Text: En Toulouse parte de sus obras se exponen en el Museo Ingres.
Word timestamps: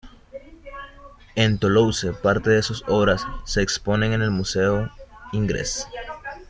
En 1.35 1.59
Toulouse 1.59 2.11
parte 2.23 2.49
de 2.49 2.63
sus 2.63 2.83
obras 2.87 3.23
se 3.45 3.61
exponen 3.61 4.13
en 4.13 4.23
el 4.23 4.31
Museo 4.31 4.89
Ingres. 5.31 5.87